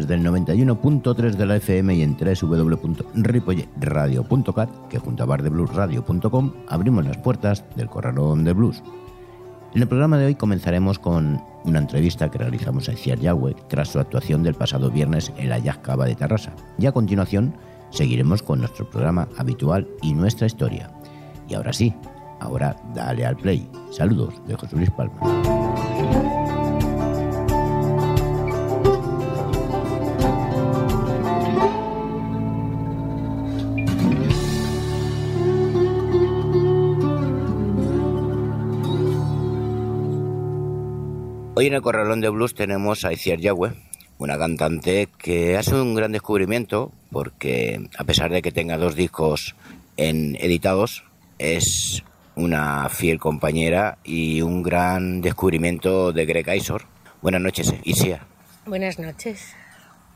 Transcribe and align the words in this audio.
Desde 0.00 0.14
el 0.14 0.24
91.3 0.24 1.32
de 1.32 1.44
la 1.44 1.56
FM 1.56 1.94
y 1.94 2.00
en 2.00 2.16
www.ripoyeradio.cat, 2.16 4.70
que 4.88 4.98
junto 4.98 5.22
a 5.22 5.26
bardebluesradio.com 5.26 6.52
abrimos 6.68 7.04
las 7.04 7.18
puertas 7.18 7.66
del 7.76 7.90
Corralón 7.90 8.44
de 8.44 8.54
Blues. 8.54 8.82
En 9.74 9.82
el 9.82 9.88
programa 9.88 10.16
de 10.16 10.24
hoy 10.24 10.36
comenzaremos 10.36 10.98
con 10.98 11.42
una 11.64 11.80
entrevista 11.80 12.30
que 12.30 12.38
realizamos 12.38 12.88
a 12.88 12.94
Iciar 12.94 13.18
Yahweh 13.18 13.56
tras 13.68 13.88
su 13.88 13.98
actuación 13.98 14.42
del 14.42 14.54
pasado 14.54 14.90
viernes 14.90 15.34
en 15.36 15.50
la 15.50 15.58
Jazz 15.58 15.80
de 15.82 16.14
Tarrasa. 16.14 16.54
Y 16.78 16.86
a 16.86 16.92
continuación 16.92 17.54
seguiremos 17.90 18.42
con 18.42 18.60
nuestro 18.60 18.88
programa 18.88 19.28
habitual 19.36 19.86
y 20.00 20.14
nuestra 20.14 20.46
historia. 20.46 20.90
Y 21.46 21.52
ahora 21.52 21.74
sí, 21.74 21.94
ahora 22.40 22.74
dale 22.94 23.26
al 23.26 23.36
play. 23.36 23.68
Saludos 23.90 24.32
de 24.46 24.54
José 24.54 24.76
Luis 24.76 24.90
Palma. 24.92 25.59
Hoy 41.60 41.66
en 41.66 41.74
el 41.74 41.82
Corralón 41.82 42.22
de 42.22 42.30
Blues 42.30 42.54
tenemos 42.54 43.04
a 43.04 43.12
Iciar 43.12 43.38
Yahweh, 43.38 43.74
una 44.16 44.38
cantante 44.38 45.10
que 45.18 45.58
hace 45.58 45.74
un 45.74 45.94
gran 45.94 46.10
descubrimiento 46.10 46.90
porque 47.12 47.86
a 47.98 48.04
pesar 48.04 48.30
de 48.30 48.40
que 48.40 48.50
tenga 48.50 48.78
dos 48.78 48.94
discos 48.94 49.54
en 49.98 50.36
editados, 50.40 51.04
es 51.38 52.02
una 52.34 52.88
fiel 52.88 53.18
compañera 53.18 53.98
y 54.04 54.40
un 54.40 54.62
gran 54.62 55.20
descubrimiento 55.20 56.14
de 56.14 56.24
Greg 56.24 56.48
Isor. 56.56 56.84
Buenas 57.20 57.42
noches, 57.42 57.74
Isia. 57.84 58.26
Buenas 58.64 58.98
noches. 58.98 59.54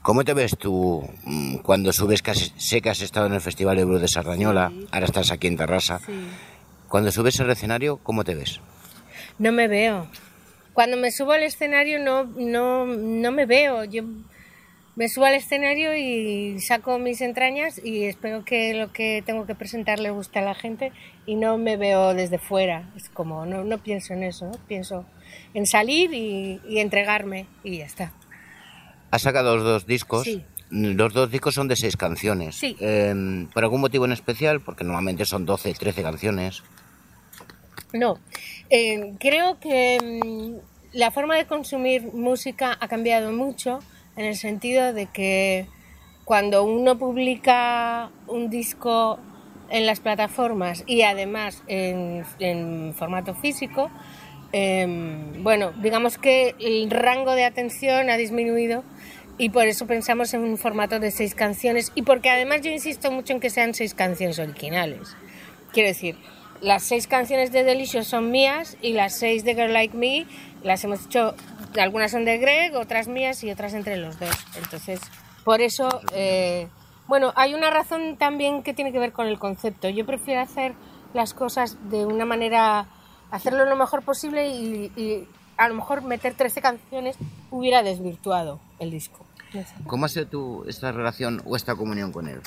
¿Cómo 0.00 0.24
te 0.24 0.32
ves 0.32 0.56
tú 0.56 1.06
mm, 1.24 1.56
cuando 1.56 1.92
subes, 1.92 2.22
casi, 2.22 2.54
sé 2.56 2.80
que 2.80 2.88
has 2.88 3.02
estado 3.02 3.26
en 3.26 3.34
el 3.34 3.42
Festival 3.42 3.76
de 3.76 3.84
Blues 3.84 4.00
de 4.00 4.08
Sardañola, 4.08 4.72
ahora 4.90 5.04
estás 5.04 5.30
aquí 5.30 5.48
en 5.48 5.58
Terrassa? 5.58 5.98
Sí. 5.98 6.24
Cuando 6.88 7.12
subes 7.12 7.38
al 7.38 7.50
escenario, 7.50 7.98
¿cómo 7.98 8.24
te 8.24 8.34
ves? 8.34 8.62
No 9.38 9.52
me 9.52 9.68
veo. 9.68 10.08
Cuando 10.74 10.96
me 10.96 11.10
subo 11.10 11.32
al 11.32 11.44
escenario 11.44 11.98
no, 11.98 12.24
no, 12.24 12.84
no 12.84 13.32
me 13.32 13.46
veo. 13.46 13.84
Yo 13.84 14.02
me 14.96 15.08
subo 15.08 15.24
al 15.24 15.34
escenario 15.34 15.96
y 15.96 16.60
saco 16.60 16.98
mis 16.98 17.20
entrañas 17.20 17.80
y 17.82 18.04
espero 18.04 18.44
que 18.44 18.74
lo 18.74 18.92
que 18.92 19.22
tengo 19.24 19.46
que 19.46 19.54
presentar 19.54 19.98
le 20.00 20.10
guste 20.10 20.40
a 20.40 20.42
la 20.42 20.54
gente 20.54 20.92
y 21.26 21.36
no 21.36 21.58
me 21.58 21.76
veo 21.76 22.12
desde 22.12 22.38
fuera. 22.38 22.90
Es 22.96 23.08
como, 23.08 23.46
no, 23.46 23.64
no 23.64 23.78
pienso 23.78 24.14
en 24.14 24.24
eso, 24.24 24.46
¿no? 24.46 24.58
pienso 24.68 25.06
en 25.54 25.66
salir 25.66 26.12
y, 26.12 26.60
y 26.68 26.78
entregarme 26.78 27.46
y 27.62 27.78
ya 27.78 27.86
está. 27.86 28.12
Has 29.10 29.22
sacado 29.22 29.56
los 29.56 29.64
dos 29.64 29.86
discos. 29.86 30.24
Sí. 30.24 30.44
Los 30.70 31.12
dos 31.12 31.30
discos 31.30 31.54
son 31.54 31.68
de 31.68 31.76
seis 31.76 31.96
canciones. 31.96 32.56
Sí. 32.56 32.76
Eh, 32.80 33.46
¿Por 33.54 33.62
algún 33.62 33.80
motivo 33.80 34.06
en 34.06 34.12
especial? 34.12 34.60
Porque 34.60 34.82
normalmente 34.82 35.24
son 35.24 35.46
12, 35.46 35.72
13 35.72 36.02
canciones. 36.02 36.64
No, 37.92 38.18
eh, 38.70 39.14
creo 39.18 39.58
que 39.60 39.98
mm, 40.00 40.96
la 40.96 41.10
forma 41.10 41.36
de 41.36 41.46
consumir 41.46 42.12
música 42.12 42.76
ha 42.80 42.88
cambiado 42.88 43.32
mucho 43.32 43.80
en 44.16 44.26
el 44.26 44.36
sentido 44.36 44.92
de 44.92 45.06
que 45.06 45.66
cuando 46.24 46.64
uno 46.64 46.98
publica 46.98 48.10
un 48.28 48.48
disco 48.48 49.18
en 49.70 49.86
las 49.86 50.00
plataformas 50.00 50.84
y 50.86 51.02
además 51.02 51.62
en, 51.66 52.94
formato 52.94 53.34
físico, 53.34 53.90
eh, 54.52 54.86
bueno, 55.38 55.72
digamos 55.72 56.16
que 56.16 56.54
el 56.60 56.90
rango 56.90 57.32
de 57.32 57.44
atención 57.44 58.08
ha 58.08 58.16
disminuido 58.16 58.84
y 59.36 59.50
por 59.50 59.66
eso 59.66 59.86
pensamos 59.86 60.32
en 60.32 60.42
un 60.42 60.58
formato 60.58 61.00
de 61.00 61.10
seis 61.10 61.34
canciones 61.34 61.92
y 61.94 62.02
porque 62.02 62.30
además 62.30 62.60
yo 62.62 62.70
insisto 62.70 63.10
mucho 63.10 63.32
en 63.32 63.40
que 63.40 63.50
sean 63.50 63.74
seis 63.74 63.94
canciones 63.94 64.38
originales. 64.38 65.16
Quiero 65.72 65.88
decir, 65.88 66.16
las 66.60 66.82
seis 66.82 67.06
canciones 67.06 67.52
de 67.52 67.64
Delicious 67.64 68.06
son 68.06 68.30
mías 68.30 68.76
y 68.80 68.92
las 68.92 69.14
seis 69.18 69.44
de 69.44 69.54
Girl 69.54 69.72
Like 69.72 69.96
Me 69.96 70.26
las 70.64 70.82
hemos 70.82 71.04
hecho, 71.04 71.34
algunas 71.78 72.10
son 72.10 72.24
de 72.24 72.38
Greg, 72.38 72.74
otras 72.74 73.06
mías 73.06 73.44
y 73.44 73.50
otras 73.50 73.74
entre 73.74 73.96
los 73.98 74.18
dos. 74.18 74.34
Entonces, 74.56 75.00
por 75.44 75.60
eso, 75.60 76.00
eh, 76.14 76.68
bueno, 77.06 77.32
hay 77.36 77.54
una 77.54 77.70
razón 77.70 78.16
también 78.16 78.62
que 78.62 78.72
tiene 78.72 78.90
que 78.90 78.98
ver 78.98 79.12
con 79.12 79.26
el 79.26 79.38
concepto. 79.38 79.88
Yo 79.90 80.06
prefiero 80.06 80.40
hacer 80.40 80.74
las 81.12 81.34
cosas 81.34 81.76
de 81.90 82.06
una 82.06 82.24
manera, 82.24 82.86
hacerlo 83.30 83.66
lo 83.66 83.76
mejor 83.76 84.02
posible 84.02 84.48
y, 84.48 85.28
a 85.56 85.68
lo 85.68 85.74
mejor 85.74 86.02
meter 86.02 86.34
13 86.34 86.60
canciones 86.60 87.16
hubiera 87.52 87.84
desvirtuado 87.84 88.58
el 88.80 88.90
disco. 88.90 89.24
¿Cómo 89.86 90.06
ha 90.06 90.08
sido 90.08 90.26
tu, 90.26 90.64
esta 90.66 90.92
relación 90.92 91.42
o 91.44 91.56
esta 91.56 91.74
comunión 91.74 92.12
con 92.12 92.28
él? 92.28 92.40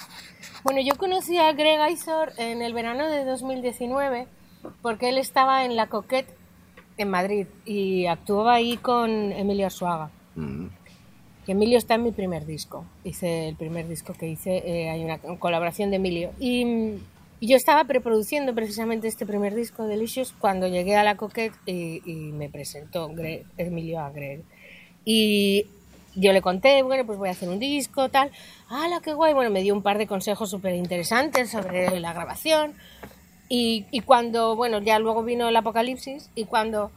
Bueno, 0.63 0.81
yo 0.81 0.95
conocí 0.97 1.37
a 1.37 1.53
Greg 1.53 1.79
Isor 1.91 2.33
en 2.37 2.61
el 2.61 2.73
verano 2.73 3.09
de 3.09 3.23
2019 3.25 4.27
porque 4.81 5.09
él 5.09 5.17
estaba 5.17 5.65
en 5.65 5.75
la 5.75 5.87
Coquette 5.87 6.33
en 6.97 7.09
Madrid 7.09 7.47
y 7.65 8.07
actuaba 8.07 8.55
ahí 8.55 8.77
con 8.77 9.31
Emilio 9.31 9.69
Suaga. 9.69 10.09
Mm. 10.35 10.67
Y 11.45 11.51
Emilio 11.51 11.77
está 11.77 11.95
en 11.95 12.03
mi 12.03 12.11
primer 12.11 12.45
disco. 12.45 12.85
Hice 13.03 13.47
el 13.49 13.55
primer 13.55 13.87
disco 13.87 14.13
que 14.13 14.27
hice, 14.27 14.57
eh, 14.65 14.89
hay 14.89 15.03
una 15.03 15.19
colaboración 15.19 15.89
de 15.89 15.95
Emilio. 15.95 16.31
Y, 16.39 16.65
y, 17.39 17.47
yo 17.47 17.55
estaba 17.55 17.85
preproduciendo 17.85 18.53
precisamente 18.53 19.07
este 19.07 19.25
primer 19.25 19.55
disco, 19.55 19.85
Delicious, 19.85 20.33
cuando 20.33 20.67
llegué 20.67 20.97
a 20.97 21.03
la 21.03 21.15
Coquette 21.15 21.55
y, 21.65 22.01
y 22.05 22.31
me 22.33 22.49
presentó 22.49 23.07
Greg, 23.09 23.45
Emilio 23.57 24.01
a 24.01 24.09
Greg. 24.09 24.43
Y 25.05 25.67
yo 26.17 26.33
le 26.33 26.41
conté, 26.41 26.81
bueno, 26.81 27.05
pues 27.05 27.19
voy 27.19 27.29
a 27.29 27.31
hacer 27.31 27.47
un 27.47 27.59
disco, 27.59 28.09
tal. 28.09 28.31
¡Hala, 28.69 29.01
qué 29.01 29.13
guay! 29.13 29.33
Bueno, 29.33 29.51
me 29.51 29.61
dio 29.61 29.75
un 29.75 29.83
par 29.83 29.99
de 29.99 30.07
consejos 30.07 30.49
súper 30.49 30.73
interesantes 30.73 31.51
sobre 31.51 31.99
la 31.99 32.11
grabación. 32.11 32.73
Y, 33.49 33.85
cuando, 34.05 34.55
bueno, 34.55 34.81
ya 34.81 34.99
luego 34.99 35.23
vino 35.23 35.47
el 35.47 35.55
apocalipsis 35.55 36.31
y 36.35 36.45
cuando 36.45 36.91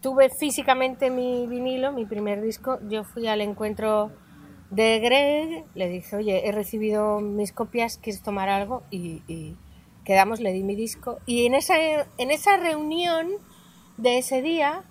tuve 0.00 0.30
físicamente 0.30 1.10
mi 1.10 1.46
vinilo, 1.46 1.92
mi 1.92 2.06
primer 2.06 2.40
disco, 2.40 2.78
yo 2.88 3.04
fui 3.04 3.26
al 3.26 3.40
encuentro 3.42 4.10
de 4.70 5.00
Greg, 5.00 5.64
le 5.74 5.88
dije, 5.88 6.16
oye, 6.16 6.48
he 6.48 6.52
recibido 6.52 7.20
mis 7.20 7.52
copias, 7.52 7.98
¿quieres 7.98 8.22
tomar 8.22 8.48
algo? 8.48 8.84
Y, 8.90 9.22
y 9.28 9.56
quedamos, 10.04 10.40
le 10.40 10.52
di 10.52 10.62
mi 10.62 10.76
disco. 10.76 11.18
Y 11.26 11.46
en 11.46 11.54
esa, 11.54 11.74
en 11.76 12.30
esa 12.30 12.56
reunión 12.56 13.28
de 13.98 14.18
ese 14.18 14.40
día, 14.40 14.84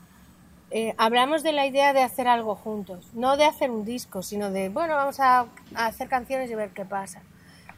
eh, 0.71 0.93
hablamos 0.97 1.43
de 1.43 1.51
la 1.51 1.65
idea 1.65 1.93
de 1.93 2.01
hacer 2.01 2.27
algo 2.27 2.55
juntos, 2.55 3.09
no 3.13 3.37
de 3.37 3.45
hacer 3.45 3.71
un 3.71 3.85
disco, 3.85 4.23
sino 4.23 4.51
de, 4.51 4.69
bueno, 4.69 4.95
vamos 4.95 5.19
a, 5.19 5.47
a 5.75 5.85
hacer 5.85 6.07
canciones 6.07 6.49
y 6.49 6.55
ver 6.55 6.71
qué 6.71 6.85
pasa. 6.85 7.21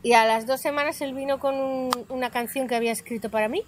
Y 0.04 0.14
a 0.14 0.26
las 0.26 0.48
dos 0.48 0.62
semanas 0.62 1.02
él 1.02 1.14
vino 1.14 1.40
con 1.40 1.56
un, 1.56 1.92
una 2.10 2.30
canción 2.30 2.68
que 2.68 2.76
había 2.76 2.92
escrito 2.92 3.30
para 3.30 3.50
mí 3.50 3.64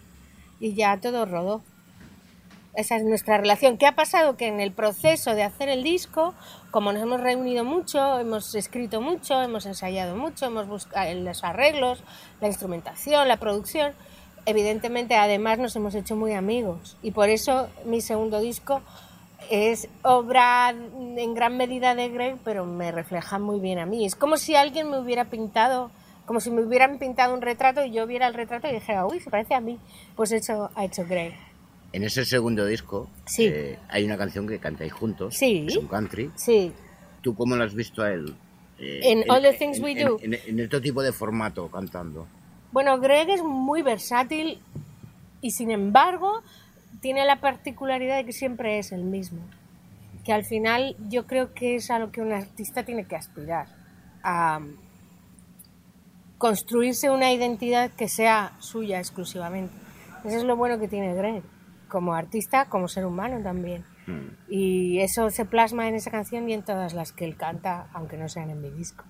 y 0.59 0.73
ya 0.73 0.99
todo 0.99 1.25
rodó. 1.25 1.61
Esa 2.75 2.95
es 2.95 3.03
nuestra 3.03 3.37
relación. 3.37 3.77
¿Qué 3.77 3.87
ha 3.87 3.95
pasado? 3.95 4.37
Que 4.37 4.47
en 4.47 4.59
el 4.59 4.71
proceso 4.71 5.33
de 5.35 5.43
hacer 5.43 5.69
el 5.69 5.83
disco, 5.83 6.33
como 6.71 6.93
nos 6.93 7.01
hemos 7.01 7.19
reunido 7.19 7.65
mucho, 7.65 8.19
hemos 8.19 8.55
escrito 8.55 9.01
mucho, 9.01 9.41
hemos 9.41 9.65
ensayado 9.65 10.15
mucho, 10.15 10.45
hemos 10.45 10.67
buscado 10.67 11.13
los 11.15 11.43
arreglos, 11.43 12.03
la 12.39 12.47
instrumentación, 12.47 13.27
la 13.27 13.37
producción, 13.37 13.93
evidentemente 14.45 15.15
además 15.15 15.59
nos 15.59 15.75
hemos 15.75 15.95
hecho 15.95 16.15
muy 16.15 16.33
amigos. 16.33 16.95
Y 17.01 17.11
por 17.11 17.29
eso 17.29 17.67
mi 17.85 18.01
segundo 18.01 18.39
disco 18.39 18.81
es 19.49 19.87
obra 20.03 20.69
en 20.69 21.33
gran 21.33 21.57
medida 21.57 21.95
de 21.95 22.09
Greg, 22.09 22.37
pero 22.43 22.65
me 22.65 22.91
refleja 22.91 23.39
muy 23.39 23.59
bien 23.59 23.79
a 23.79 23.85
mí. 23.85 24.05
Es 24.05 24.15
como 24.15 24.37
si 24.37 24.55
alguien 24.55 24.89
me 24.89 24.99
hubiera 24.99 25.25
pintado, 25.25 25.91
como 26.25 26.39
si 26.39 26.51
me 26.51 26.61
hubieran 26.61 26.99
pintado 26.99 27.33
un 27.33 27.41
retrato 27.41 27.83
y 27.83 27.91
yo 27.91 28.05
viera 28.05 28.27
el 28.27 28.33
retrato 28.33 28.67
y 28.67 28.73
dijera, 28.73 29.05
uy, 29.05 29.19
se 29.19 29.29
parece 29.29 29.55
a 29.55 29.61
mí. 29.61 29.79
Pues 30.15 30.31
eso 30.31 30.69
ha 30.75 30.85
hecho 30.85 31.05
Greg. 31.07 31.33
En 31.91 32.03
ese 32.03 32.23
segundo 32.25 32.65
disco 32.65 33.09
sí. 33.25 33.45
eh, 33.47 33.79
hay 33.89 34.05
una 34.05 34.17
canción 34.17 34.47
que 34.47 34.59
cantáis 34.59 34.93
juntos, 34.93 35.35
sí. 35.35 35.65
es 35.67 35.75
un 35.75 35.87
country. 35.87 36.31
Sí. 36.35 36.71
¿Tú 37.21 37.35
cómo 37.35 37.55
lo 37.55 37.63
has 37.63 37.73
visto 37.73 38.03
a 38.03 38.11
él? 38.11 38.35
Eh, 38.77 38.99
en, 39.03 39.23
en 39.23 39.31
All 39.31 39.41
the 39.41 39.53
Things 39.53 39.77
en, 39.77 39.83
We 39.83 39.95
Do. 39.95 40.17
En, 40.21 40.35
en, 40.35 40.65
otro 40.65 40.81
tipo 40.81 41.01
de 41.01 41.11
formato 41.11 41.67
cantando. 41.69 42.27
Bueno, 42.71 42.99
Greg 42.99 43.29
es 43.29 43.43
muy 43.43 43.81
versátil 43.81 44.59
y 45.41 45.51
sin 45.51 45.71
embargo 45.71 46.43
tiene 47.01 47.25
la 47.25 47.39
particularidad 47.39 48.17
de 48.17 48.25
que 48.25 48.33
siempre 48.33 48.79
es 48.79 48.91
el 48.91 49.03
mismo. 49.03 49.41
Que 50.23 50.33
al 50.33 50.43
final 50.43 50.95
yo 51.09 51.25
creo 51.27 51.53
que 51.53 51.75
es 51.75 51.91
a 51.91 51.99
lo 51.99 52.11
que 52.11 52.21
un 52.21 52.31
artista 52.31 52.83
tiene 52.83 53.05
que 53.05 53.15
aspirar. 53.15 53.67
A 54.23 54.61
construirse 56.37 57.09
una 57.09 57.31
identidad 57.31 57.91
que 57.91 58.07
sea 58.07 58.53
suya 58.59 58.99
exclusivamente. 58.99 59.73
Eso 60.23 60.37
es 60.37 60.43
lo 60.43 60.55
bueno 60.55 60.79
que 60.79 60.87
tiene 60.87 61.13
Greg, 61.13 61.43
como 61.87 62.13
artista, 62.13 62.65
como 62.65 62.87
ser 62.87 63.05
humano 63.05 63.41
también. 63.43 63.83
Mm. 64.07 64.27
Y 64.49 64.99
eso 64.99 65.29
se 65.29 65.45
plasma 65.45 65.87
en 65.87 65.95
esa 65.95 66.11
canción 66.11 66.49
y 66.49 66.53
en 66.53 66.63
todas 66.63 66.93
las 66.93 67.11
que 67.11 67.25
él 67.25 67.35
canta, 67.35 67.87
aunque 67.93 68.17
no 68.17 68.29
sean 68.29 68.49
en 68.49 68.61
mi 68.61 68.69
disco. 68.69 69.03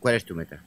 ¿Cuál 0.00 0.14
es 0.16 0.24
tu 0.24 0.34
meta? 0.34 0.62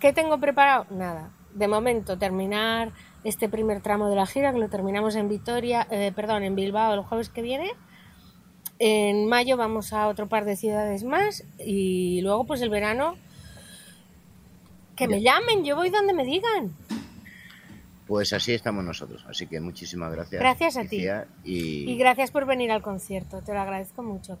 ¿Qué 0.00 0.12
tengo 0.12 0.38
preparado? 0.38 0.86
Nada. 0.90 1.30
De 1.54 1.68
momento, 1.68 2.18
terminar 2.18 2.92
este 3.24 3.48
primer 3.48 3.80
tramo 3.80 4.08
de 4.08 4.16
la 4.16 4.26
gira, 4.26 4.52
que 4.52 4.58
lo 4.58 4.68
terminamos 4.68 5.14
en 5.14 5.28
Vitoria, 5.28 5.86
eh, 5.90 6.12
perdón, 6.14 6.42
en 6.42 6.54
Bilbao 6.54 6.94
el 6.94 7.02
jueves 7.02 7.28
que 7.28 7.42
viene. 7.42 7.70
En 8.78 9.28
mayo 9.28 9.56
vamos 9.56 9.92
a 9.92 10.08
otro 10.08 10.28
par 10.28 10.44
de 10.44 10.56
ciudades 10.56 11.04
más 11.04 11.44
y 11.58 12.20
luego 12.22 12.44
pues 12.46 12.60
el 12.62 12.70
verano 12.70 13.16
que 14.96 15.06
me 15.08 15.22
llamen, 15.22 15.64
yo 15.64 15.76
voy 15.76 15.90
donde 15.90 16.12
me 16.12 16.24
digan. 16.24 16.74
Pues 18.06 18.32
así 18.32 18.52
estamos 18.52 18.84
nosotros, 18.84 19.24
así 19.28 19.46
que 19.46 19.60
muchísimas 19.60 20.12
gracias. 20.12 20.40
Gracias 20.40 20.76
a 20.76 20.84
ti. 20.84 21.06
Y... 21.44 21.90
y 21.90 21.96
gracias 21.96 22.30
por 22.30 22.44
venir 22.44 22.72
al 22.72 22.82
concierto, 22.82 23.40
te 23.42 23.52
lo 23.54 23.60
agradezco 23.60 24.02
mucho. 24.02 24.38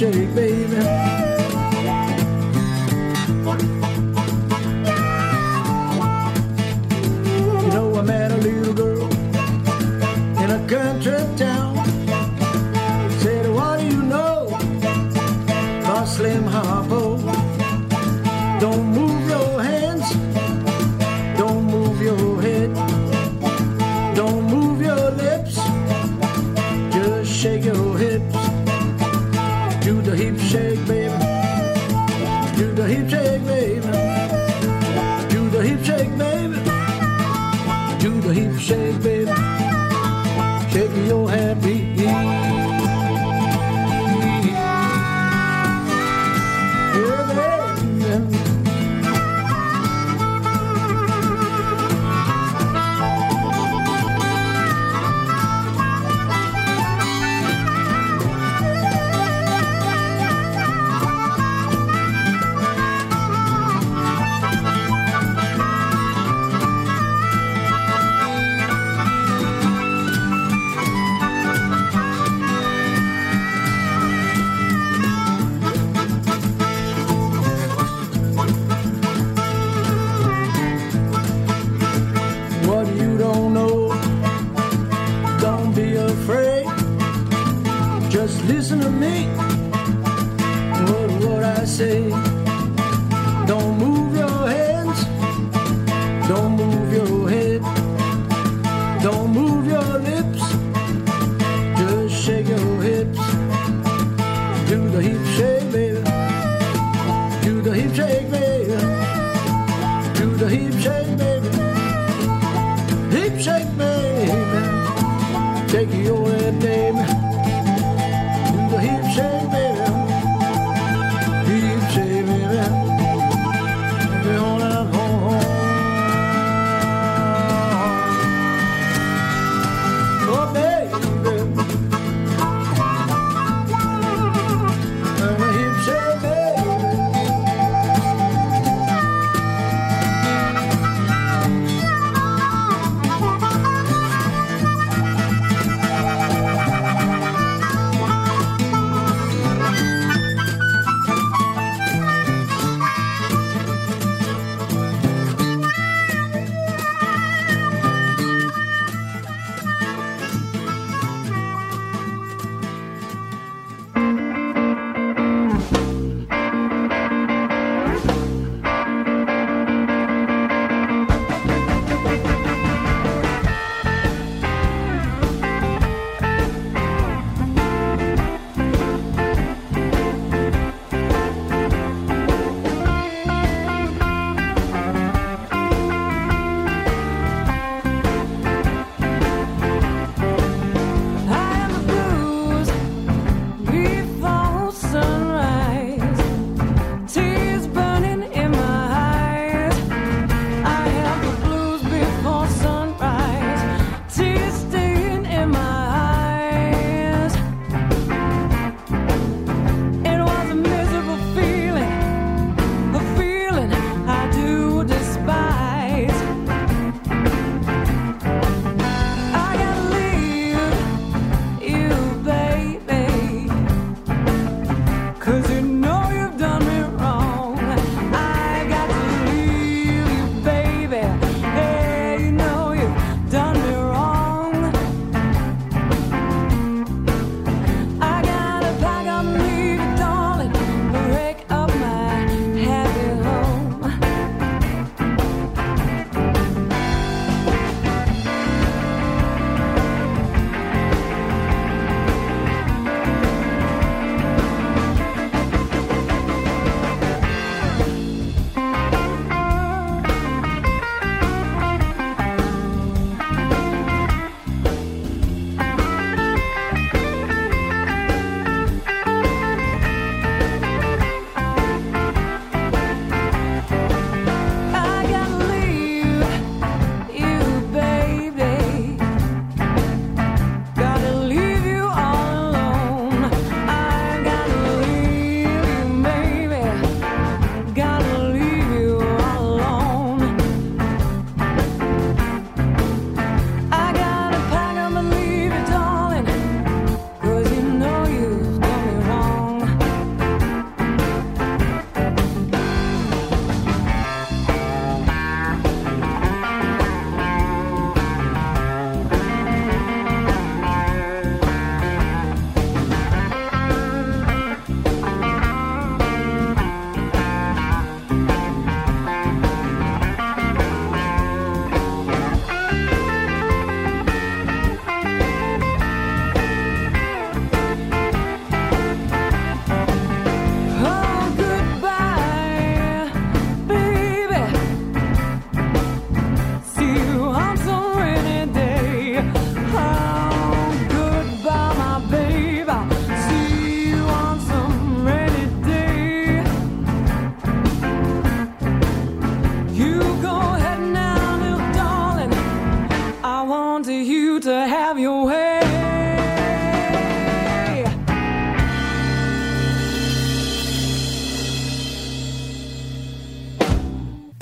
shake, 0.00 0.34
baby. 0.34 1.09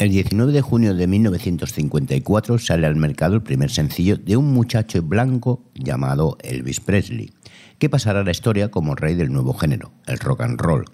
19 0.06 0.52
de 0.52 0.60
junio 0.60 0.94
de 0.94 1.08
1954 1.08 2.58
sale 2.58 2.86
al 2.86 2.94
mercado 2.94 3.34
el 3.34 3.42
primer 3.42 3.68
sencillo 3.68 4.16
de 4.16 4.36
un 4.36 4.52
muchacho 4.54 5.02
blanco 5.02 5.64
llamado 5.74 6.38
Elvis 6.44 6.78
Presley, 6.78 7.32
que 7.80 7.90
pasará 7.90 8.20
a 8.20 8.22
la 8.24 8.30
historia 8.30 8.70
como 8.70 8.94
rey 8.94 9.16
del 9.16 9.32
nuevo 9.32 9.52
género, 9.54 9.90
el 10.06 10.18
rock 10.20 10.42
and 10.42 10.60
roll, 10.60 10.84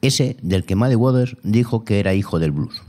ese 0.00 0.38
del 0.40 0.64
que 0.64 0.76
Muddy 0.76 0.94
Waters 0.94 1.36
dijo 1.42 1.84
que 1.84 2.00
era 2.00 2.14
hijo 2.14 2.38
del 2.38 2.52
blues. 2.52 2.82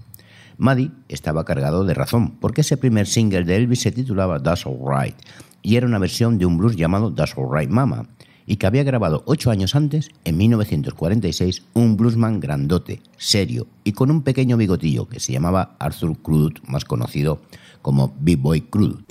Muddy 0.57 0.91
estaba 1.09 1.43
cargado 1.43 1.83
de 1.83 1.93
razón, 1.93 2.37
porque 2.39 2.61
ese 2.61 2.77
primer 2.77 3.05
single 3.05 3.43
de 3.43 3.57
Elvis 3.57 3.81
se 3.81 3.91
titulaba 3.91 4.41
That's 4.41 4.65
Alright 4.65 5.15
y 5.61 5.75
era 5.75 5.87
una 5.87 5.99
versión 5.99 6.37
de 6.37 6.45
un 6.45 6.57
blues 6.57 6.77
llamado 6.77 7.13
That's 7.13 7.37
Alright 7.37 7.69
Mama, 7.69 8.07
y 8.49 8.57
que 8.57 8.65
había 8.65 8.83
grabado 8.83 9.21
ocho 9.27 9.51
años 9.51 9.75
antes, 9.75 10.09
en 10.25 10.35
1946, 10.37 11.61
un 11.75 11.95
bluesman 11.95 12.39
grandote, 12.39 12.99
serio 13.15 13.67
y 13.83 13.91
con 13.91 14.09
un 14.09 14.23
pequeño 14.23 14.57
bigotillo 14.57 15.07
que 15.07 15.19
se 15.19 15.31
llamaba 15.31 15.75
Arthur 15.77 16.17
Crudut, 16.17 16.59
más 16.63 16.83
conocido 16.83 17.41
como 17.83 18.15
Big 18.19 18.39
Boy 18.39 18.61
Crudut. 18.61 19.05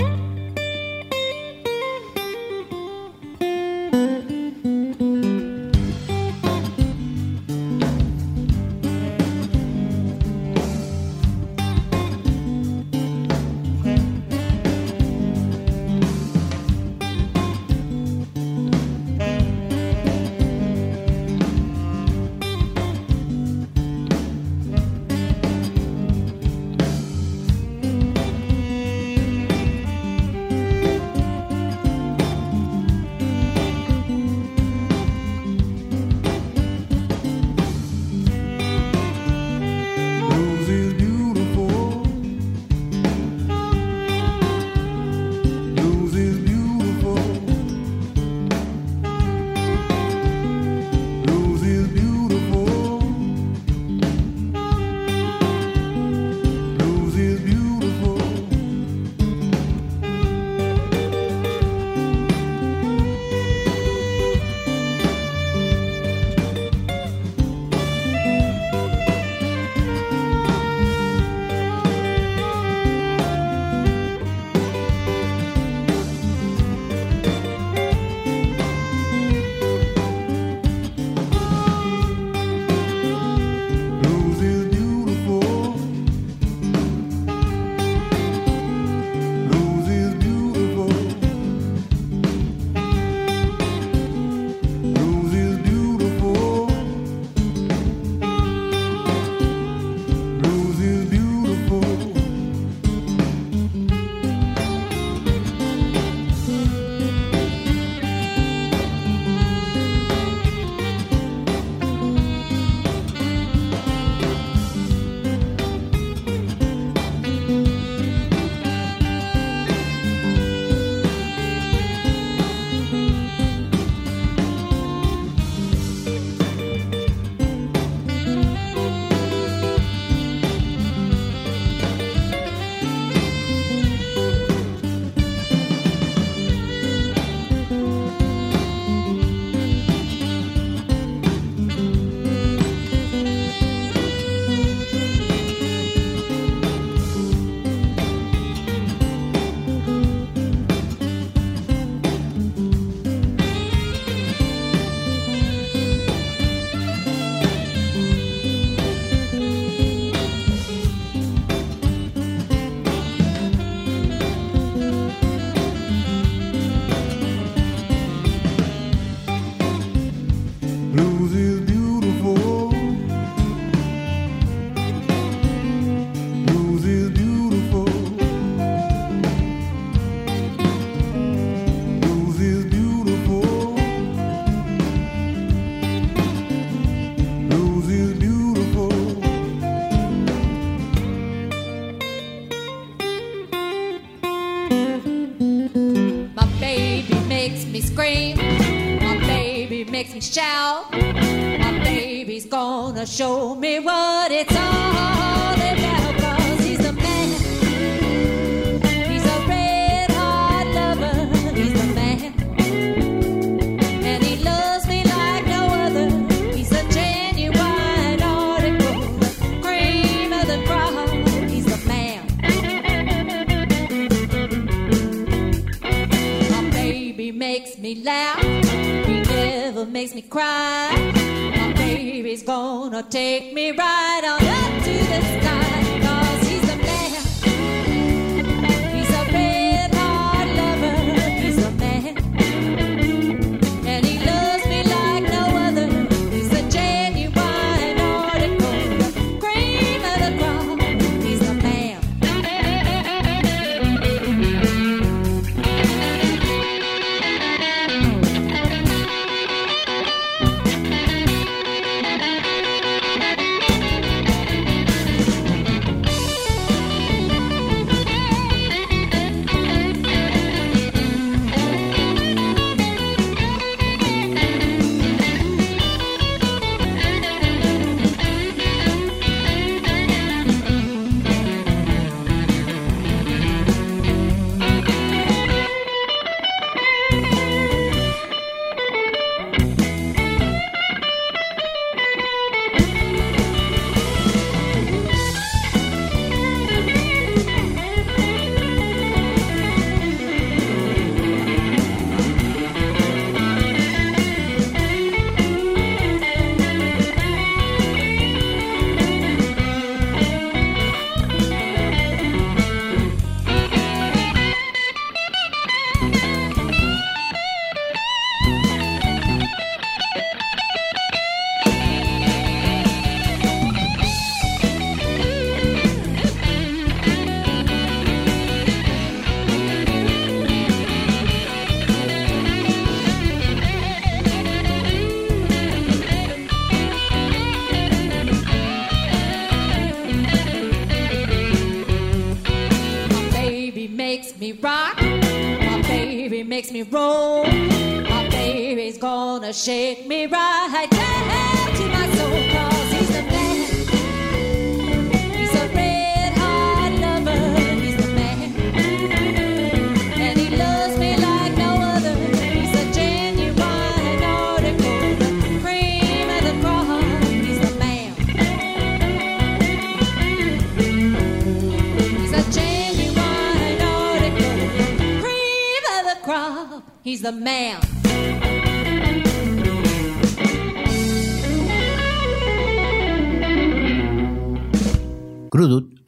jeito. 349.65 350.08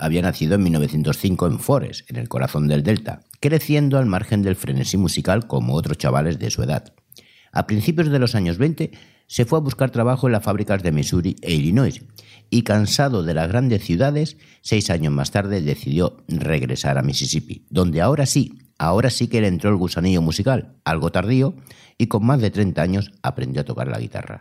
Había 0.00 0.22
nacido 0.22 0.54
en 0.54 0.62
1905 0.62 1.46
en 1.46 1.58
Forres, 1.58 2.04
en 2.08 2.16
el 2.16 2.28
corazón 2.28 2.66
del 2.68 2.82
Delta, 2.82 3.20
creciendo 3.38 3.98
al 3.98 4.06
margen 4.06 4.42
del 4.42 4.56
frenesí 4.56 4.96
musical 4.96 5.46
como 5.46 5.74
otros 5.74 5.98
chavales 5.98 6.38
de 6.38 6.50
su 6.50 6.62
edad. 6.62 6.94
A 7.52 7.66
principios 7.66 8.08
de 8.10 8.18
los 8.18 8.34
años 8.34 8.58
20 8.58 8.92
se 9.26 9.44
fue 9.44 9.58
a 9.58 9.62
buscar 9.62 9.90
trabajo 9.90 10.26
en 10.26 10.32
las 10.32 10.42
fábricas 10.42 10.82
de 10.82 10.90
Missouri 10.90 11.36
e 11.42 11.52
Illinois 11.54 12.02
y 12.48 12.62
cansado 12.62 13.22
de 13.22 13.34
las 13.34 13.48
grandes 13.48 13.84
ciudades, 13.84 14.38
seis 14.62 14.90
años 14.90 15.12
más 15.12 15.30
tarde 15.30 15.60
decidió 15.60 16.16
regresar 16.28 16.96
a 16.96 17.02
Mississippi, 17.02 17.66
donde 17.70 18.00
ahora 18.00 18.26
sí, 18.26 18.58
ahora 18.78 19.10
sí 19.10 19.28
que 19.28 19.40
le 19.40 19.48
entró 19.48 19.70
el 19.70 19.76
gusanillo 19.76 20.22
musical, 20.22 20.76
algo 20.84 21.12
tardío, 21.12 21.54
y 21.98 22.06
con 22.06 22.24
más 22.24 22.40
de 22.40 22.50
30 22.50 22.80
años 22.80 23.12
aprendió 23.22 23.60
a 23.62 23.64
tocar 23.66 23.88
la 23.88 24.00
guitarra. 24.00 24.40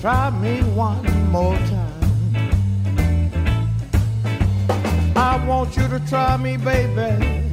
Try 0.00 0.30
me 0.30 0.62
one 0.72 1.30
more 1.30 1.56
time. 1.56 2.00
I 5.14 5.44
want 5.46 5.76
you 5.76 5.86
to 5.88 6.00
try 6.08 6.38
me, 6.38 6.56
baby, 6.56 7.50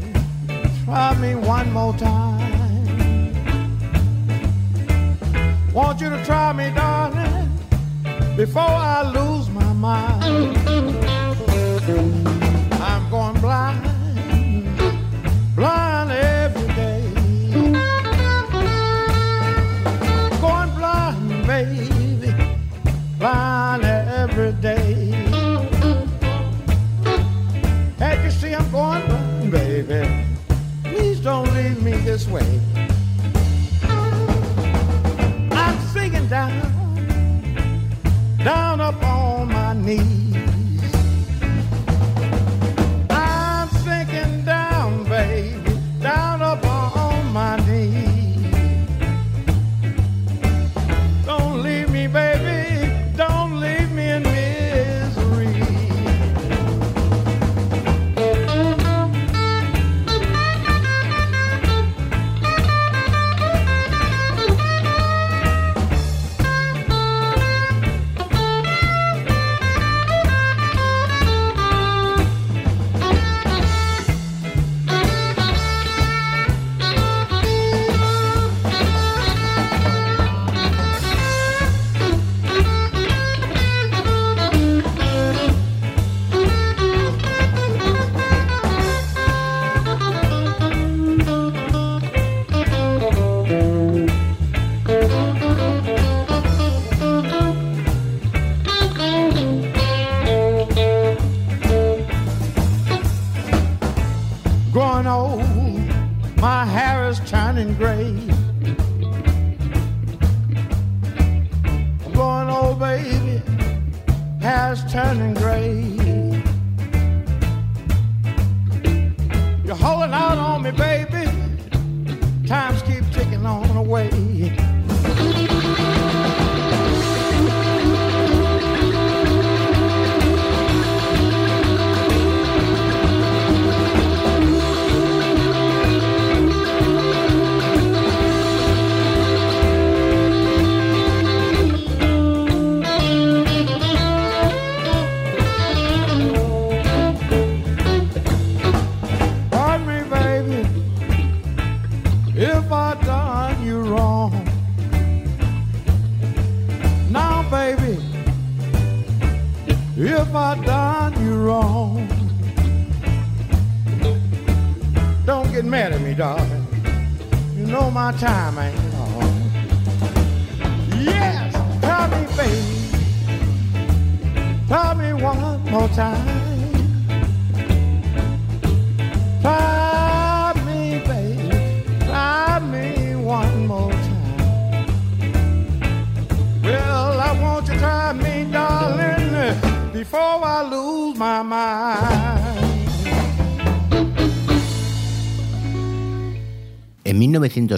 try 0.85 1.13
me 1.15 1.35
one 1.35 1.71
more 1.73 1.93
time. 1.95 3.33
Want 5.73 5.99
you 5.99 6.09
to 6.09 6.23
try 6.23 6.53
me, 6.53 6.71
darling, 6.73 7.49
before 8.37 8.61
I 8.61 9.01
lose 9.11 9.49
my 9.49 9.73
mind. 9.73 10.57
I'm 12.81 13.09
going 13.09 13.41
blind, 13.41 13.76
this 32.17 32.27
way. 32.29 32.59
I'm 35.51 35.79
sinking 35.93 36.27
down, 36.27 36.51
down 38.43 38.81
up 38.81 39.03
on 39.03 39.49
my 39.49 39.73
knees. 39.73 40.16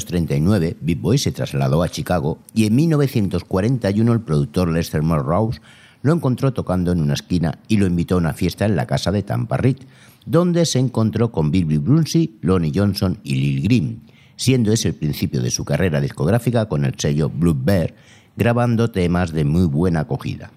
1939, 0.06 0.78
Big 0.82 1.00
Boy 1.00 1.18
se 1.18 1.32
trasladó 1.32 1.84
a 1.84 1.90
Chicago 1.90 2.40
y 2.54 2.66
en 2.66 2.76
1941 2.76 4.14
el 4.14 4.22
productor 4.22 4.70
Lester 4.70 5.04
Rouse 5.04 5.62
lo 6.02 6.14
encontró 6.14 6.54
tocando 6.54 6.92
en 6.92 7.02
una 7.02 7.14
esquina 7.14 7.60
y 7.68 7.78
lo 7.78 7.86
invitó 7.86 8.16
a 8.16 8.20
una 8.20 8.34
fiesta 8.34 8.66
en 8.66 8.76
la 8.76 8.88
casa 8.88 9.12
de 9.12 9.24
Tampa 9.24 9.58
Reed, 9.58 9.78
donde 10.26 10.66
se 10.66 10.80
encontró 10.80 11.32
con 11.32 11.52
Billy 11.52 11.78
Brunsey, 11.78 12.38
Lonnie 12.42 12.72
Johnson 12.74 13.20
y 13.24 13.36
Lil 13.36 13.64
Green, 13.64 14.02
siendo 14.38 14.72
ese 14.72 14.90
el 14.90 14.96
principio 14.96 15.42
de 15.42 15.52
su 15.52 15.66
carrera 15.66 16.00
discográfica 16.00 16.68
con 16.68 16.86
el 16.86 16.94
sello 16.98 17.30
Blue 17.30 17.58
Bear, 17.60 17.94
grabando 18.38 18.90
temas 18.90 19.34
de 19.34 19.44
muy 19.44 19.66
buena 19.66 20.02
acogida. 20.02 20.52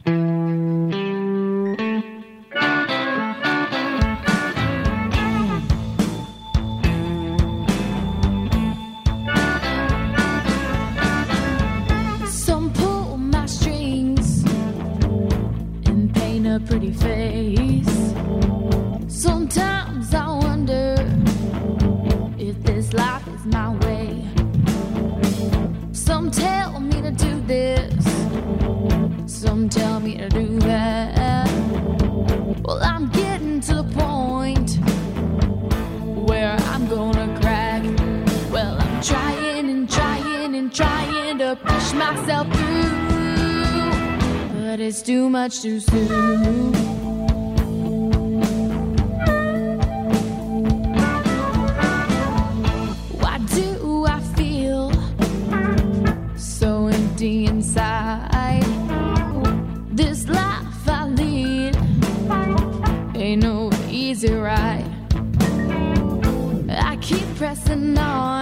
It's 44.92 45.00
too 45.00 45.30
much 45.30 45.62
too 45.62 45.80
soon. 45.80 46.74
Why 53.22 53.38
do 53.38 54.04
I 54.06 54.20
feel 54.36 54.92
so 56.36 56.88
empty 56.88 57.46
inside? 57.46 58.66
This 59.92 60.28
life 60.28 60.86
I 60.86 61.06
lead 61.06 61.74
ain't 63.16 63.42
no 63.42 63.70
easy 63.88 64.34
ride. 64.34 64.84
I 66.68 66.98
keep 67.00 67.26
pressing 67.36 67.96
on 67.96 68.41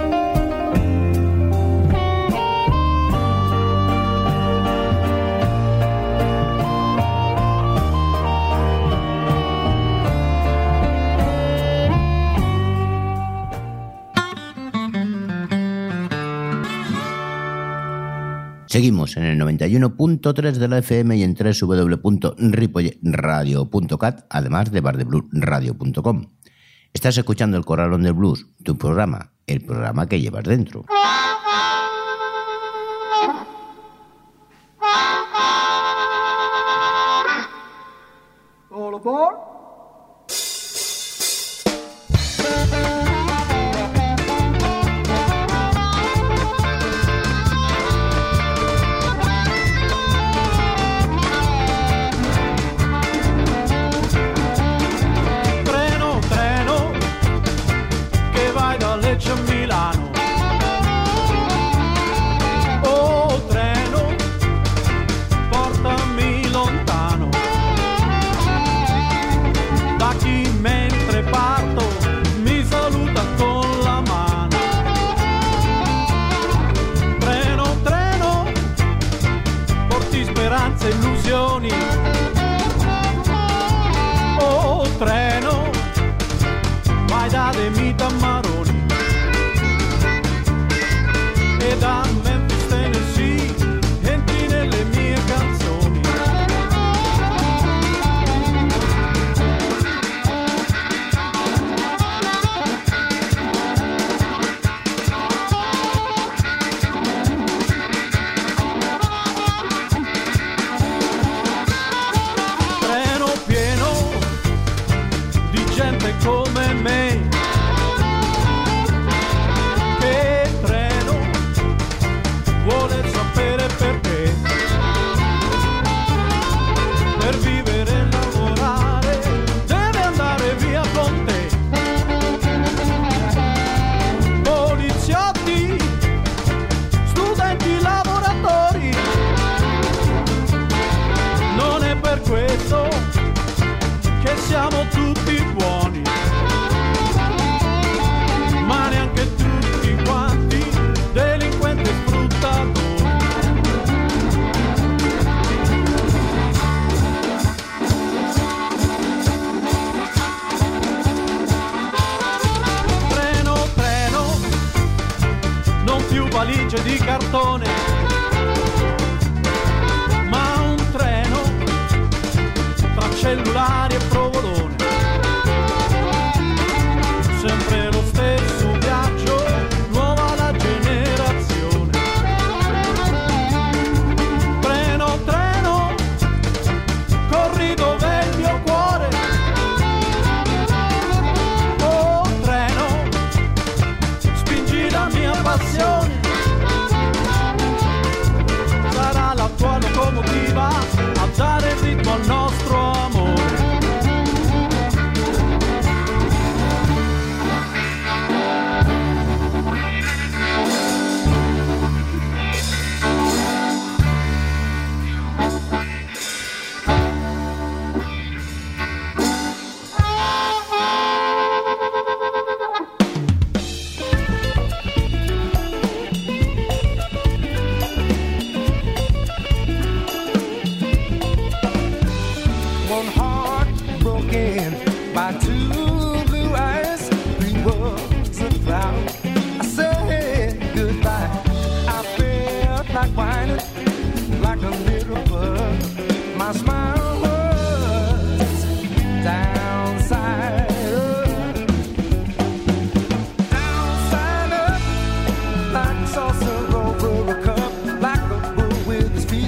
Seguimos 18.71 19.17
en 19.17 19.25
el 19.25 19.37
91.3 19.37 20.53
de 20.53 20.67
la 20.69 20.77
FM 20.77 21.17
y 21.17 21.23
en 21.23 21.35
www.ripoyradio.cat, 21.35 24.25
además 24.29 24.71
de 24.71 24.79
bardebluesradio.com. 24.79 26.27
Estás 26.93 27.17
escuchando 27.17 27.57
El 27.57 27.65
Corralón 27.65 28.03
del 28.03 28.13
Blues, 28.13 28.47
tu 28.63 28.77
programa, 28.77 29.33
el 29.45 29.59
programa 29.59 30.07
que 30.07 30.21
llevas 30.21 30.45
dentro. 30.45 30.85
All 38.69 38.95
aboard. 38.95 39.60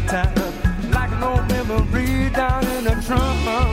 time 0.07 0.33
like 0.91 1.11
an 1.11 1.23
old 1.23 1.47
memory 1.49 2.29
down 2.29 2.65
in 2.67 2.83
the 2.83 2.95
trunk. 3.05 3.72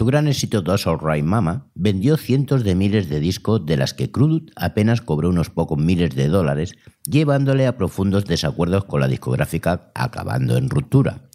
Su 0.00 0.06
gran 0.06 0.28
éxito 0.28 0.62
Dos 0.62 0.86
Alright 0.86 1.22
Mama, 1.22 1.66
vendió 1.74 2.16
cientos 2.16 2.64
de 2.64 2.74
miles 2.74 3.10
de 3.10 3.20
discos 3.20 3.66
de 3.66 3.76
las 3.76 3.92
que 3.92 4.10
Crudut 4.10 4.50
apenas 4.56 5.02
cobró 5.02 5.28
unos 5.28 5.50
pocos 5.50 5.76
miles 5.76 6.14
de 6.14 6.28
dólares, 6.28 6.72
llevándole 7.04 7.66
a 7.66 7.76
profundos 7.76 8.24
desacuerdos 8.24 8.86
con 8.86 9.02
la 9.02 9.08
discográfica, 9.08 9.90
acabando 9.94 10.56
en 10.56 10.70
ruptura. 10.70 11.28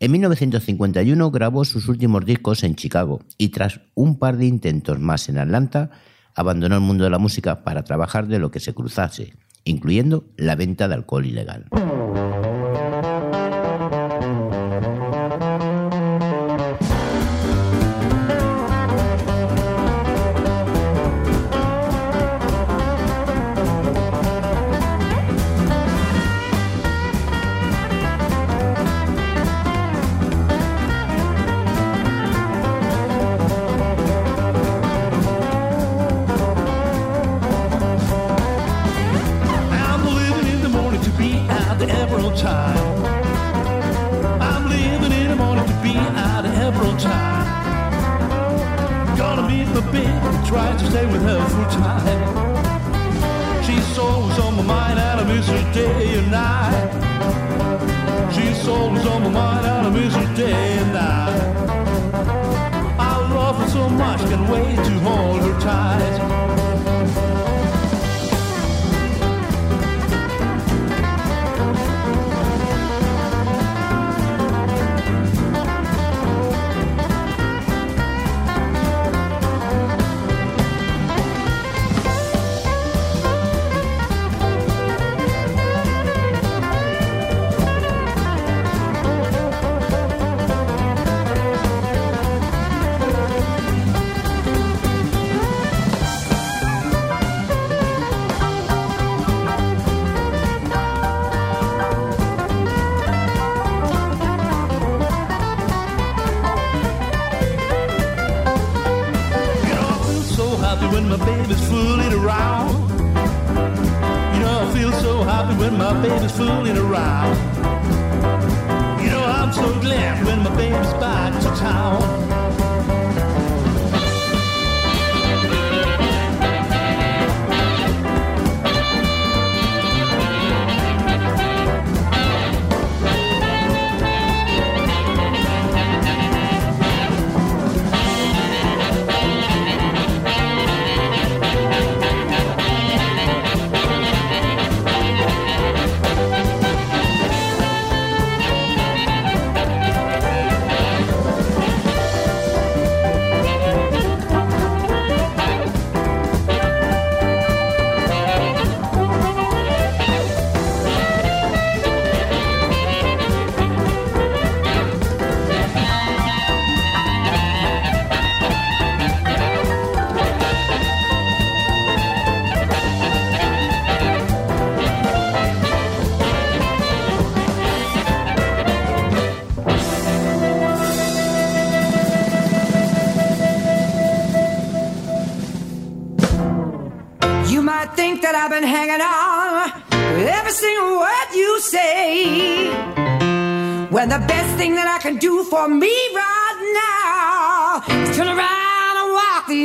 En 0.00 0.12
1951 0.12 1.30
grabó 1.30 1.66
sus 1.66 1.86
últimos 1.86 2.24
discos 2.24 2.64
en 2.64 2.76
Chicago 2.76 3.20
y 3.36 3.50
tras 3.50 3.82
un 3.94 4.18
par 4.18 4.38
de 4.38 4.46
intentos 4.46 4.98
más 4.98 5.28
en 5.28 5.36
Atlanta, 5.36 5.90
abandonó 6.34 6.76
el 6.76 6.80
mundo 6.80 7.04
de 7.04 7.10
la 7.10 7.18
música 7.18 7.62
para 7.62 7.84
trabajar 7.84 8.26
de 8.26 8.38
lo 8.38 8.50
que 8.50 8.60
se 8.60 8.72
cruzase, 8.72 9.34
incluyendo 9.64 10.24
la 10.38 10.56
venta 10.56 10.88
de 10.88 10.94
alcohol 10.94 11.26
ilegal. 11.26 11.66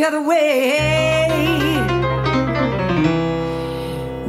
The 0.03 0.09
other 0.09 0.27
way. 0.27 1.79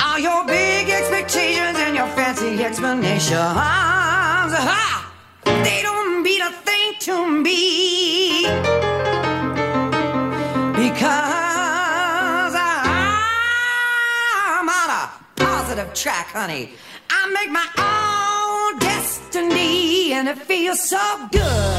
All 0.01 0.18
your 0.18 0.47
big 0.47 0.89
expectations 0.89 1.79
and 1.79 1.97
your 1.97 2.07
fancy 2.09 2.62
explanations, 2.62 3.33
ha, 3.35 5.12
they 5.45 5.83
don't 5.83 6.22
mean 6.22 6.43
a 6.43 6.53
thing 6.68 6.95
to 7.01 7.27
me 7.29 8.43
because 10.85 12.55
I'm 12.55 14.68
on 14.68 14.91
a 15.03 15.11
positive 15.35 15.93
track, 15.93 16.29
honey. 16.29 16.75
I 17.11 17.27
make 17.33 17.51
my 17.51 17.66
own 17.79 18.79
destiny, 18.79 20.12
and 20.12 20.29
it 20.29 20.39
feels 20.39 20.89
so 20.89 21.29
good, 21.33 21.74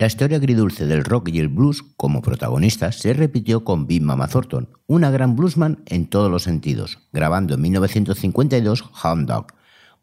La 0.00 0.06
historia 0.06 0.38
agridulce 0.38 0.86
del 0.86 1.04
rock 1.04 1.28
y 1.28 1.40
el 1.40 1.48
blues 1.48 1.84
como 1.98 2.22
protagonistas 2.22 2.96
se 3.00 3.12
repitió 3.12 3.64
con 3.64 3.86
Big 3.86 4.00
Mama 4.00 4.28
Thornton, 4.28 4.70
una 4.86 5.10
gran 5.10 5.36
bluesman 5.36 5.82
en 5.84 6.06
todos 6.06 6.30
los 6.30 6.44
sentidos, 6.44 7.00
grabando 7.12 7.52
en 7.52 7.60
1952 7.60 8.82
Hound 9.04 9.28
Dog, 9.28 9.48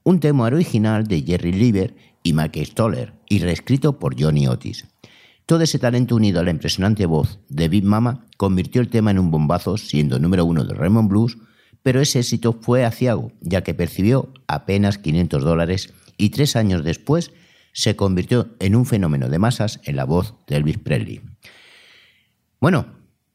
un 0.04 0.20
tema 0.20 0.44
original 0.44 1.08
de 1.08 1.24
Jerry 1.24 1.52
Lieber 1.52 1.96
y 2.22 2.34
Mike 2.34 2.64
Stoller 2.64 3.14
y 3.28 3.40
reescrito 3.40 3.98
por 3.98 4.22
Johnny 4.22 4.48
Otis. 4.48 4.86
Todo 5.48 5.64
ese 5.64 5.80
talento 5.80 6.16
unido 6.16 6.42
a 6.42 6.44
la 6.44 6.52
impresionante 6.52 7.08
voz 7.08 7.40
de 7.50 7.68
Big 7.68 7.84
Mama 7.84 8.24
convirtió 8.38 8.82
el 8.82 8.90
tema 8.90 9.10
en 9.10 9.18
un 9.18 9.32
bombazo, 9.32 9.78
siendo 9.78 10.20
número 10.20 10.46
uno 10.46 10.64
de 10.64 10.76
Raymond 10.76 11.10
Blues, 11.10 11.40
pero 11.82 12.02
ese 12.02 12.20
éxito 12.20 12.54
fue 12.54 12.86
aciago, 12.86 13.32
ya 13.42 13.64
que 13.64 13.74
percibió 13.74 14.32
apenas 14.46 15.00
500 15.00 15.44
dólares 15.44 15.92
y 16.18 16.30
tres 16.30 16.56
años 16.56 16.84
después 16.84 17.32
se 17.78 17.96
convirtió 17.96 18.56
en 18.60 18.76
un 18.76 18.88
fenómeno 18.88 19.30
de 19.30 19.38
masas 19.38 19.80
en 19.84 19.98
la 19.98 20.04
voz 20.04 20.34
de 20.48 20.56
Elvis 20.56 20.80
Presley. 20.80 21.22
Bueno, 22.60 22.88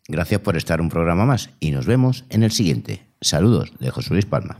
gracias 0.09 0.41
por 0.41 0.57
estar 0.57 0.81
un 0.81 0.89
programa 0.89 1.25
más 1.25 1.51
y 1.61 1.71
nos 1.71 1.87
vemos 1.87 2.25
en 2.29 2.43
el 2.43 2.51
siguiente. 2.51 3.07
Saludos 3.21 3.73
de 3.79 3.91
José 3.91 4.13
Luis 4.15 4.27
Palma. 4.27 4.59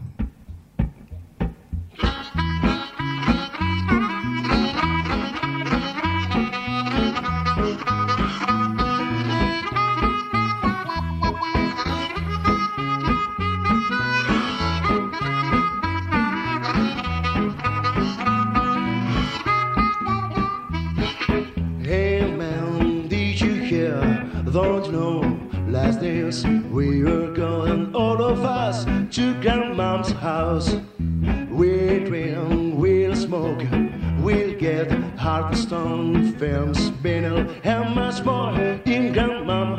Grandma's 29.93 30.13
house. 30.13 30.77
We'll 31.51 32.05
drink, 32.05 32.79
we'll 32.79 33.15
smoke, 33.15 33.63
we'll 34.21 34.55
get 34.59 34.91
Harvestone 35.19 36.33
films, 36.39 36.91
vinyl, 37.03 37.47
and 37.63 37.95
much 37.95 38.25
more 38.25 38.59
in 38.87 39.13
grandma's 39.13 39.72